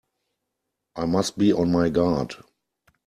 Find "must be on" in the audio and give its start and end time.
1.05-1.71